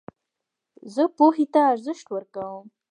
[0.93, 2.63] زه پوهي ته ارزښت ورکوم.